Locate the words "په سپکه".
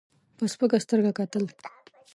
0.37-0.77